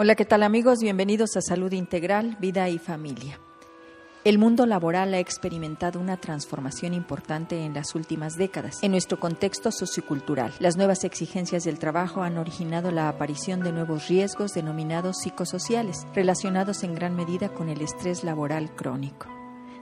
Hola, 0.00 0.14
¿qué 0.14 0.24
tal 0.24 0.44
amigos? 0.44 0.78
Bienvenidos 0.80 1.36
a 1.36 1.40
Salud 1.40 1.72
Integral, 1.72 2.36
Vida 2.38 2.68
y 2.68 2.78
Familia. 2.78 3.40
El 4.22 4.38
mundo 4.38 4.64
laboral 4.64 5.12
ha 5.12 5.18
experimentado 5.18 5.98
una 5.98 6.16
transformación 6.16 6.94
importante 6.94 7.64
en 7.64 7.74
las 7.74 7.96
últimas 7.96 8.36
décadas 8.36 8.80
en 8.82 8.92
nuestro 8.92 9.18
contexto 9.18 9.72
sociocultural. 9.72 10.54
Las 10.60 10.76
nuevas 10.76 11.02
exigencias 11.02 11.64
del 11.64 11.80
trabajo 11.80 12.22
han 12.22 12.38
originado 12.38 12.92
la 12.92 13.08
aparición 13.08 13.58
de 13.58 13.72
nuevos 13.72 14.06
riesgos 14.06 14.52
denominados 14.52 15.16
psicosociales, 15.20 16.06
relacionados 16.14 16.84
en 16.84 16.94
gran 16.94 17.16
medida 17.16 17.48
con 17.48 17.68
el 17.68 17.82
estrés 17.82 18.22
laboral 18.22 18.72
crónico. 18.76 19.37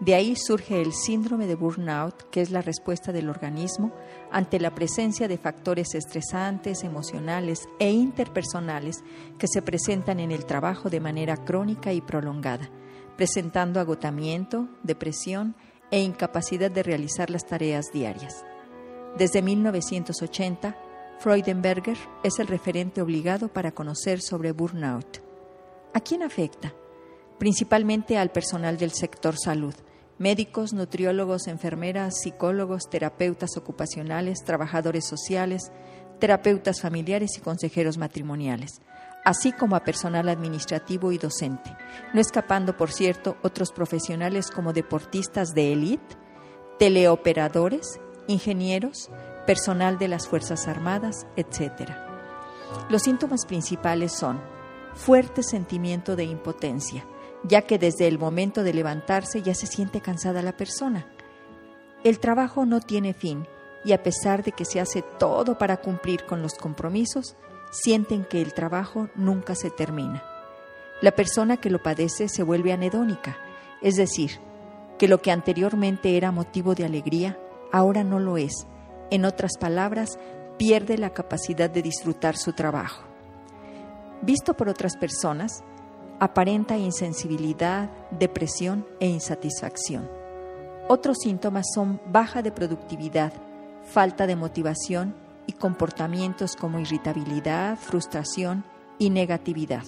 De 0.00 0.14
ahí 0.14 0.36
surge 0.36 0.80
el 0.80 0.92
síndrome 0.92 1.48
de 1.48 1.56
burnout, 1.56 2.30
que 2.30 2.40
es 2.40 2.50
la 2.50 2.62
respuesta 2.62 3.10
del 3.10 3.28
organismo 3.28 3.92
ante 4.30 4.60
la 4.60 4.72
presencia 4.72 5.26
de 5.26 5.38
factores 5.38 5.94
estresantes, 5.94 6.84
emocionales 6.84 7.68
e 7.80 7.90
interpersonales 7.90 9.02
que 9.38 9.48
se 9.48 9.60
presentan 9.60 10.20
en 10.20 10.30
el 10.30 10.46
trabajo 10.46 10.88
de 10.88 11.00
manera 11.00 11.36
crónica 11.36 11.92
y 11.92 12.00
prolongada, 12.00 12.70
presentando 13.16 13.80
agotamiento, 13.80 14.68
depresión 14.84 15.56
e 15.90 16.00
incapacidad 16.00 16.70
de 16.70 16.84
realizar 16.84 17.28
las 17.28 17.44
tareas 17.44 17.86
diarias. 17.92 18.44
Desde 19.16 19.42
1980, 19.42 20.76
Freudenberger 21.18 21.96
es 22.22 22.38
el 22.38 22.46
referente 22.46 23.02
obligado 23.02 23.48
para 23.48 23.72
conocer 23.72 24.20
sobre 24.20 24.52
burnout. 24.52 25.20
¿A 25.92 25.98
quién 26.00 26.22
afecta? 26.22 26.72
Principalmente 27.38 28.18
al 28.18 28.30
personal 28.30 28.78
del 28.78 28.90
sector 28.90 29.36
salud, 29.38 29.74
médicos, 30.18 30.72
nutriólogos, 30.72 31.46
enfermeras, 31.46 32.20
psicólogos, 32.20 32.90
terapeutas 32.90 33.56
ocupacionales, 33.56 34.42
trabajadores 34.44 35.06
sociales, 35.06 35.70
terapeutas 36.18 36.80
familiares 36.80 37.30
y 37.36 37.40
consejeros 37.40 37.96
matrimoniales, 37.96 38.80
así 39.24 39.52
como 39.52 39.76
a 39.76 39.84
personal 39.84 40.28
administrativo 40.28 41.12
y 41.12 41.18
docente, 41.18 41.76
no 42.12 42.20
escapando, 42.20 42.76
por 42.76 42.90
cierto, 42.90 43.36
otros 43.42 43.70
profesionales 43.72 44.50
como 44.50 44.72
deportistas 44.72 45.54
de 45.54 45.72
élite, 45.72 46.16
teleoperadores, 46.78 48.00
ingenieros, 48.26 49.10
personal 49.46 49.98
de 49.98 50.08
las 50.08 50.26
Fuerzas 50.26 50.66
Armadas, 50.66 51.26
etc. 51.36 51.92
Los 52.90 53.02
síntomas 53.02 53.46
principales 53.46 54.12
son 54.12 54.40
fuerte 54.94 55.42
sentimiento 55.42 56.16
de 56.16 56.24
impotencia, 56.24 57.06
ya 57.44 57.62
que 57.62 57.78
desde 57.78 58.08
el 58.08 58.18
momento 58.18 58.62
de 58.62 58.74
levantarse 58.74 59.42
ya 59.42 59.54
se 59.54 59.66
siente 59.66 60.00
cansada 60.00 60.42
la 60.42 60.56
persona. 60.56 61.06
El 62.04 62.18
trabajo 62.20 62.66
no 62.66 62.80
tiene 62.80 63.14
fin 63.14 63.46
y 63.84 63.92
a 63.92 64.02
pesar 64.02 64.42
de 64.42 64.52
que 64.52 64.64
se 64.64 64.80
hace 64.80 65.02
todo 65.02 65.58
para 65.58 65.78
cumplir 65.78 66.24
con 66.24 66.42
los 66.42 66.54
compromisos, 66.54 67.36
sienten 67.70 68.24
que 68.24 68.40
el 68.40 68.54
trabajo 68.54 69.08
nunca 69.14 69.54
se 69.54 69.70
termina. 69.70 70.22
La 71.00 71.12
persona 71.12 71.56
que 71.58 71.70
lo 71.70 71.82
padece 71.82 72.28
se 72.28 72.42
vuelve 72.42 72.72
anedónica, 72.72 73.38
es 73.82 73.94
decir, 73.94 74.40
que 74.98 75.08
lo 75.08 75.22
que 75.22 75.30
anteriormente 75.30 76.16
era 76.16 76.32
motivo 76.32 76.74
de 76.74 76.84
alegría, 76.84 77.38
ahora 77.72 78.02
no 78.02 78.18
lo 78.18 78.36
es. 78.36 78.66
En 79.10 79.24
otras 79.24 79.52
palabras, 79.58 80.18
pierde 80.58 80.98
la 80.98 81.10
capacidad 81.10 81.70
de 81.70 81.82
disfrutar 81.82 82.36
su 82.36 82.52
trabajo. 82.52 83.04
Visto 84.22 84.54
por 84.54 84.68
otras 84.68 84.96
personas, 84.96 85.62
aparenta 86.20 86.76
insensibilidad, 86.76 87.90
depresión 88.10 88.86
e 89.00 89.06
insatisfacción. 89.06 90.08
Otros 90.88 91.18
síntomas 91.22 91.66
son 91.74 92.00
baja 92.10 92.42
de 92.42 92.50
productividad, 92.50 93.32
falta 93.84 94.26
de 94.26 94.36
motivación 94.36 95.14
y 95.46 95.52
comportamientos 95.52 96.56
como 96.56 96.80
irritabilidad, 96.80 97.78
frustración 97.78 98.64
y 98.98 99.10
negatividad. 99.10 99.84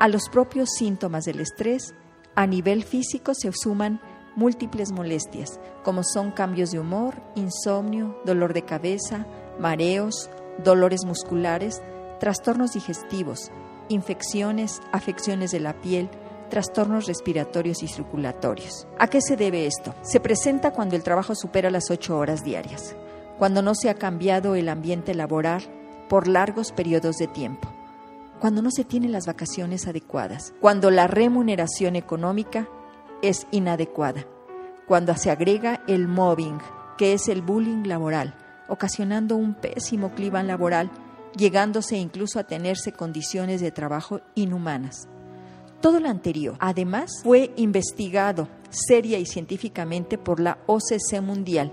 A 0.00 0.08
los 0.08 0.28
propios 0.28 0.70
síntomas 0.76 1.24
del 1.24 1.40
estrés, 1.40 1.94
a 2.34 2.46
nivel 2.46 2.82
físico 2.82 3.34
se 3.34 3.50
suman 3.52 4.00
múltiples 4.34 4.92
molestias, 4.92 5.60
como 5.84 6.02
son 6.02 6.30
cambios 6.30 6.70
de 6.70 6.80
humor, 6.80 7.14
insomnio, 7.34 8.20
dolor 8.24 8.54
de 8.54 8.62
cabeza, 8.62 9.26
mareos, 9.60 10.30
dolores 10.64 11.04
musculares, 11.04 11.82
trastornos 12.18 12.72
digestivos, 12.72 13.50
infecciones, 13.88 14.80
afecciones 14.92 15.50
de 15.50 15.60
la 15.60 15.80
piel, 15.80 16.08
trastornos 16.50 17.06
respiratorios 17.06 17.82
y 17.82 17.88
circulatorios. 17.88 18.86
¿A 18.98 19.08
qué 19.08 19.20
se 19.22 19.36
debe 19.36 19.66
esto? 19.66 19.94
Se 20.02 20.20
presenta 20.20 20.72
cuando 20.72 20.96
el 20.96 21.02
trabajo 21.02 21.34
supera 21.34 21.70
las 21.70 21.90
ocho 21.90 22.18
horas 22.18 22.44
diarias, 22.44 22.94
cuando 23.38 23.62
no 23.62 23.74
se 23.74 23.88
ha 23.88 23.94
cambiado 23.94 24.54
el 24.54 24.68
ambiente 24.68 25.14
laboral 25.14 25.62
por 26.08 26.28
largos 26.28 26.72
periodos 26.72 27.16
de 27.16 27.26
tiempo, 27.26 27.72
cuando 28.38 28.60
no 28.60 28.70
se 28.70 28.84
tienen 28.84 29.12
las 29.12 29.26
vacaciones 29.26 29.86
adecuadas, 29.86 30.52
cuando 30.60 30.90
la 30.90 31.06
remuneración 31.06 31.96
económica 31.96 32.68
es 33.22 33.46
inadecuada, 33.50 34.26
cuando 34.86 35.16
se 35.16 35.30
agrega 35.30 35.82
el 35.88 36.06
mobbing, 36.06 36.58
que 36.98 37.14
es 37.14 37.28
el 37.28 37.40
bullying 37.40 37.84
laboral, 37.86 38.34
ocasionando 38.68 39.36
un 39.36 39.54
pésimo 39.54 40.10
clima 40.10 40.42
laboral 40.42 40.90
llegándose 41.36 41.96
incluso 41.96 42.38
a 42.38 42.44
tenerse 42.44 42.92
condiciones 42.92 43.60
de 43.60 43.70
trabajo 43.70 44.20
inhumanas. 44.34 45.08
Todo 45.80 45.98
lo 45.98 46.08
anterior, 46.08 46.56
además, 46.60 47.10
fue 47.24 47.52
investigado 47.56 48.48
seria 48.70 49.18
y 49.18 49.26
científicamente 49.26 50.16
por 50.18 50.40
la 50.40 50.58
OCC 50.66 51.20
Mundial, 51.20 51.72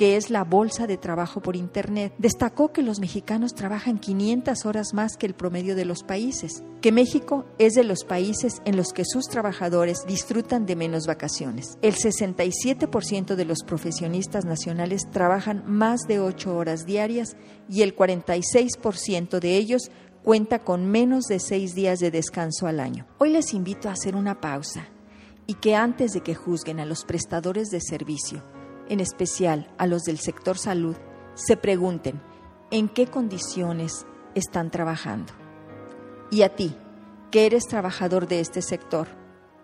que 0.00 0.16
es 0.16 0.30
la 0.30 0.44
Bolsa 0.44 0.86
de 0.86 0.96
Trabajo 0.96 1.42
por 1.42 1.56
Internet, 1.56 2.14
destacó 2.16 2.72
que 2.72 2.82
los 2.82 3.00
mexicanos 3.00 3.52
trabajan 3.52 3.98
500 3.98 4.64
horas 4.64 4.94
más 4.94 5.18
que 5.18 5.26
el 5.26 5.34
promedio 5.34 5.76
de 5.76 5.84
los 5.84 6.04
países, 6.04 6.62
que 6.80 6.90
México 6.90 7.44
es 7.58 7.74
de 7.74 7.84
los 7.84 8.04
países 8.04 8.62
en 8.64 8.78
los 8.78 8.94
que 8.94 9.04
sus 9.04 9.26
trabajadores 9.26 10.06
disfrutan 10.06 10.64
de 10.64 10.74
menos 10.74 11.06
vacaciones. 11.06 11.76
El 11.82 11.96
67% 11.96 13.34
de 13.34 13.44
los 13.44 13.62
profesionistas 13.62 14.46
nacionales 14.46 15.02
trabajan 15.10 15.64
más 15.66 16.00
de 16.08 16.18
8 16.18 16.56
horas 16.56 16.86
diarias 16.86 17.36
y 17.68 17.82
el 17.82 17.94
46% 17.94 19.38
de 19.38 19.56
ellos 19.58 19.90
cuenta 20.24 20.60
con 20.60 20.86
menos 20.86 21.24
de 21.24 21.40
6 21.40 21.74
días 21.74 21.98
de 21.98 22.10
descanso 22.10 22.66
al 22.66 22.80
año. 22.80 23.06
Hoy 23.18 23.32
les 23.32 23.52
invito 23.52 23.90
a 23.90 23.92
hacer 23.92 24.16
una 24.16 24.40
pausa 24.40 24.88
y 25.46 25.56
que 25.56 25.76
antes 25.76 26.12
de 26.12 26.22
que 26.22 26.34
juzguen 26.34 26.80
a 26.80 26.86
los 26.86 27.04
prestadores 27.04 27.68
de 27.68 27.82
servicio, 27.82 28.42
en 28.90 29.00
especial 29.00 29.72
a 29.78 29.86
los 29.86 30.02
del 30.02 30.18
sector 30.18 30.58
salud, 30.58 30.96
se 31.34 31.56
pregunten 31.56 32.20
en 32.70 32.88
qué 32.88 33.06
condiciones 33.06 34.04
están 34.34 34.70
trabajando. 34.70 35.32
Y 36.30 36.42
a 36.42 36.54
ti, 36.54 36.76
que 37.30 37.46
eres 37.46 37.66
trabajador 37.66 38.26
de 38.26 38.40
este 38.40 38.60
sector, 38.60 39.08